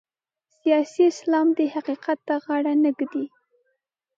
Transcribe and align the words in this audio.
سیاسي 0.59 1.03
اسلام 1.11 1.47
دې 1.57 1.65
حقیقت 1.75 2.17
ته 2.27 2.35
غاړه 2.43 2.73
نه 2.83 2.91
ږدي. 2.97 3.25